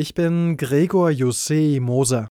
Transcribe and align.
Ich 0.00 0.14
bin 0.14 0.56
Gregor 0.56 1.10
Jose 1.10 1.80
Moser. 1.80 2.28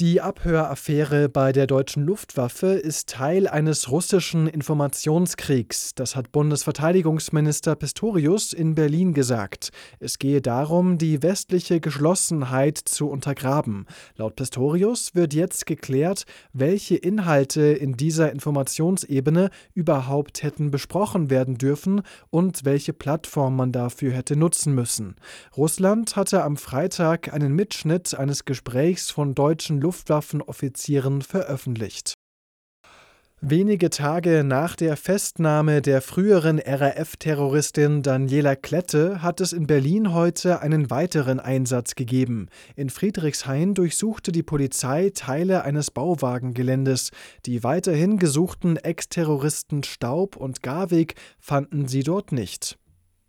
Die 0.00 0.20
Abhöraffäre 0.20 1.28
bei 1.28 1.52
der 1.52 1.68
deutschen 1.68 2.02
Luftwaffe 2.02 2.66
ist 2.66 3.10
Teil 3.10 3.46
eines 3.46 3.92
russischen 3.92 4.48
Informationskriegs. 4.48 5.94
Das 5.94 6.16
hat 6.16 6.32
Bundesverteidigungsminister 6.32 7.76
Pistorius 7.76 8.52
in 8.52 8.74
Berlin 8.74 9.14
gesagt. 9.14 9.70
Es 10.00 10.18
gehe 10.18 10.40
darum, 10.40 10.98
die 10.98 11.22
westliche 11.22 11.78
Geschlossenheit 11.78 12.76
zu 12.76 13.08
untergraben. 13.08 13.86
Laut 14.16 14.34
Pistorius 14.34 15.14
wird 15.14 15.32
jetzt 15.32 15.64
geklärt, 15.64 16.24
welche 16.52 16.96
Inhalte 16.96 17.62
in 17.62 17.96
dieser 17.96 18.32
Informationsebene 18.32 19.50
überhaupt 19.74 20.42
hätten 20.42 20.72
besprochen 20.72 21.30
werden 21.30 21.56
dürfen 21.56 22.02
und 22.30 22.64
welche 22.64 22.94
Plattform 22.94 23.54
man 23.54 23.70
dafür 23.70 24.12
hätte 24.12 24.34
nutzen 24.34 24.74
müssen. 24.74 25.14
Russland 25.56 26.16
hatte 26.16 26.42
am 26.42 26.56
Freitag 26.56 27.32
einen 27.32 27.54
Mitschnitt 27.54 28.12
eines 28.18 28.44
Gesprächs 28.44 29.12
von 29.12 29.36
deutschen 29.36 29.83
Luftwaffenoffizieren 29.84 31.20
veröffentlicht. 31.20 32.14
Wenige 33.42 33.90
Tage 33.90 34.42
nach 34.42 34.74
der 34.74 34.96
Festnahme 34.96 35.82
der 35.82 36.00
früheren 36.00 36.58
RAF-Terroristin 36.58 38.02
Daniela 38.02 38.56
Klette 38.56 39.20
hat 39.20 39.42
es 39.42 39.52
in 39.52 39.66
Berlin 39.66 40.14
heute 40.14 40.62
einen 40.62 40.88
weiteren 40.88 41.38
Einsatz 41.38 41.96
gegeben. 41.96 42.48
In 42.76 42.88
Friedrichshain 42.88 43.74
durchsuchte 43.74 44.32
die 44.32 44.42
Polizei 44.42 45.10
Teile 45.14 45.64
eines 45.64 45.90
Bauwagengeländes. 45.90 47.10
Die 47.44 47.62
weiterhin 47.62 48.18
gesuchten 48.18 48.78
Ex-Terroristen 48.78 49.82
Staub 49.82 50.36
und 50.36 50.62
Garweg 50.62 51.14
fanden 51.38 51.86
sie 51.88 52.02
dort 52.02 52.32
nicht. 52.32 52.78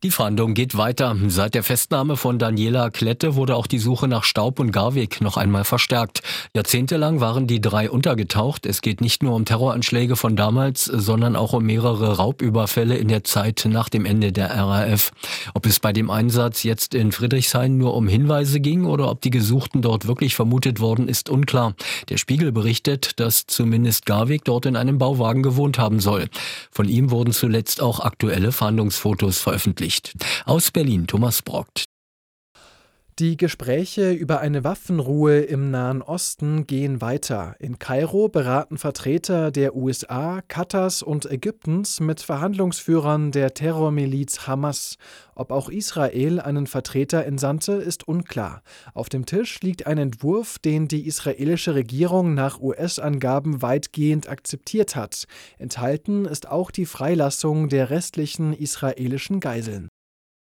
Die 0.06 0.12
Fahndung 0.12 0.54
geht 0.54 0.78
weiter. 0.78 1.18
Seit 1.30 1.56
der 1.56 1.64
Festnahme 1.64 2.16
von 2.16 2.38
Daniela 2.38 2.92
Klette 2.92 3.34
wurde 3.34 3.56
auch 3.56 3.66
die 3.66 3.80
Suche 3.80 4.08
nach 4.08 4.24
Staub 4.24 4.60
und 4.60 4.70
Garweg 4.70 5.20
noch 5.20 5.36
einmal 5.36 5.64
verstärkt. 5.64 6.22
Jahrzehntelang 6.54 7.22
waren 7.22 7.48
die 7.48 7.60
drei 7.60 7.90
untergetaucht. 7.90 8.68
Es 8.68 8.84
geht 8.84 9.02
nicht 9.02 9.24
nur 9.24 9.34
um 9.34 9.46
Terroranschläge 9.46 10.16
von 10.16 10.36
damals, 10.36 10.86
sondern 10.86 11.36
auch 11.36 11.54
um 11.54 11.66
mehrere 11.66 12.18
Raubüberfälle 12.18 12.96
in 12.96 13.08
der 13.08 13.24
Zeit 13.24 13.66
nach 13.68 13.90
dem 13.90 14.06
Ende 14.06 14.32
der 14.32 14.52
RAF. 14.52 15.12
Ob 15.56 15.66
es 15.66 15.80
bei 15.80 15.92
dem 15.92 16.12
Einsatz 16.12 16.62
jetzt 16.62 16.94
in 16.94 17.12
Friedrichshain 17.12 17.76
nur 17.76 17.96
um 17.96 18.08
Hinweise 18.08 18.60
ging 18.60 18.86
oder 18.86 19.10
ob 19.10 19.22
die 19.22 19.32
Gesuchten 19.32 19.82
dort 19.82 20.06
wirklich 20.06 20.36
vermutet 20.36 20.80
wurden, 20.80 21.08
ist 21.08 21.32
unklar. 21.32 21.74
Der 22.10 22.18
Spiegel 22.18 22.52
berichtet, 22.52 23.20
dass 23.20 23.48
zumindest 23.48 24.06
Garweg 24.06 24.46
dort 24.46 24.68
in 24.68 24.76
einem 24.76 25.00
Bauwagen 25.00 25.42
gewohnt 25.42 25.80
haben 25.80 26.00
soll. 26.00 26.28
Von 26.70 26.88
ihm 26.88 27.10
wurden 27.10 27.34
zuletzt 27.34 27.82
auch 27.82 28.02
aktuelle 28.02 28.52
Fahndungsfotos 28.52 29.40
veröffentlicht. 29.40 29.95
Nachricht. 29.96 30.14
Aus 30.46 30.72
Berlin 30.72 31.08
Thomas 31.08 31.42
Brockt. 31.42 31.86
Die 33.18 33.38
Gespräche 33.38 34.12
über 34.12 34.42
eine 34.42 34.66
Waffenruhe 34.66 35.40
im 35.40 35.72
Nahen 35.72 36.02
Osten 36.02 36.68
gehen 36.68 37.00
weiter. 37.00 37.56
In 37.60 37.80
Kairo 37.80 38.28
beraten 38.28 38.78
Vertreter 38.78 39.52
der 39.52 39.74
USA, 39.74 40.42
Katars 40.46 41.02
und 41.02 41.26
Ägyptens 41.26 42.02
mit 42.02 42.20
Verhandlungsführern 42.20 43.32
der 43.32 43.54
Terrormiliz 43.54 44.48
Hamas. 44.48 44.98
Ob 45.34 45.54
auch 45.54 45.70
Israel 45.70 46.42
einen 46.42 46.68
Vertreter 46.68 47.24
entsandte, 47.24 47.72
ist 47.72 48.06
unklar. 48.06 48.62
Auf 48.94 49.08
dem 49.08 49.26
Tisch 49.26 49.62
liegt 49.62 49.88
ein 49.88 49.98
Entwurf, 49.98 50.60
den 50.60 50.90
die 50.90 51.08
israelische 51.08 51.74
Regierung 51.74 52.34
nach 52.34 52.60
US-Angaben 52.60 53.62
weitgehend 53.62 54.28
akzeptiert 54.28 54.98
hat. 54.98 55.24
Enthalten 55.58 56.26
ist 56.26 56.50
auch 56.50 56.70
die 56.70 56.86
Freilassung 56.86 57.70
der 57.70 57.92
restlichen 57.92 58.52
israelischen 58.52 59.40
Geiseln. 59.40 59.88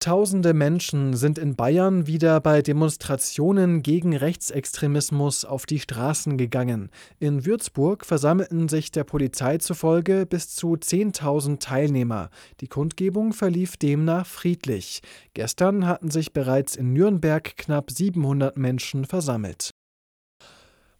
Tausende 0.01 0.55
Menschen 0.55 1.17
sind 1.17 1.39
in 1.39 1.57
Bayern 1.57 2.07
wieder 2.07 2.41
bei 2.41 2.63
Demonstrationen 2.63 3.83
gegen 3.83 4.15
Rechtsextremismus 4.15 5.45
auf 5.45 5.67
die 5.67 5.81
Straßen 5.81 6.39
gegangen. 6.39 6.91
In 7.19 7.45
Würzburg 7.45 8.07
versammelten 8.07 8.69
sich 8.69 8.93
der 8.93 9.03
Polizei 9.03 9.59
zufolge 9.59 10.25
bis 10.25 10.55
zu 10.55 10.75
10.000 10.75 11.59
Teilnehmer. 11.59 12.31
Die 12.61 12.69
Kundgebung 12.69 13.33
verlief 13.33 13.77
demnach 13.77 14.27
friedlich. 14.27 15.01
Gestern 15.35 15.85
hatten 15.85 16.13
sich 16.13 16.33
bereits 16.33 16.77
in 16.77 16.93
Nürnberg 16.93 17.57
knapp 17.57 17.91
700 17.91 18.57
Menschen 18.57 19.05
versammelt. 19.05 19.73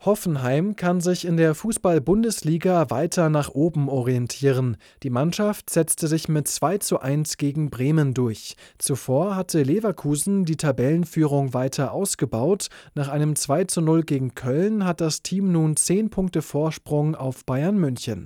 Hoffenheim 0.05 0.77
kann 0.77 1.01
sich 1.01 1.25
in 1.25 1.37
der 1.37 1.57
Fußball-Bundesliga 1.57 2.89
weiter 2.89 3.31
nach 3.31 3.51
oben 3.51 3.89
orientieren. 3.89 4.77
Die 5.03 5.11
Mannschaft 5.11 5.71
setzte 5.71 6.07
sich 6.07 6.29
mit 6.29 6.47
2 6.47 6.79
zu 6.79 7.01
1 7.01 7.37
gegen 7.37 7.69
Bremen 7.69 8.15
durch. 8.15 8.57
Zuvor 8.79 9.35
hatte 9.35 9.61
Leverkusen 9.65 10.45
die 10.45 10.57
Tabellenführung 10.57 11.53
weiter 11.53 11.91
ausgebaut. 11.91 12.69
Nach 12.95 13.09
einem 13.09 13.35
2 13.35 13.65
zu 13.65 13.81
0 13.81 14.05
gegen 14.05 14.37
Köln 14.37 14.85
hat 14.85 15.01
das 15.01 15.23
Team 15.23 15.51
nun 15.51 15.75
10 15.75 16.11
Punkte 16.11 16.43
Vorsprung 16.43 17.17
auf 17.17 17.45
Bayern 17.45 17.77
München. 17.77 18.17